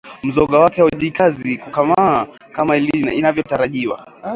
Mzoga 0.23 0.59
wake 0.59 0.81
haujikazi 0.81 1.57
kukakamaa 1.57 2.27
kama 2.53 2.77
inavyotarajiwa 2.77 4.07